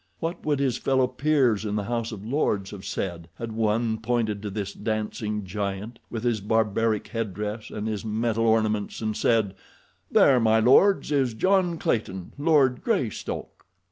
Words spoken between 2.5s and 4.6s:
have said had one pointed to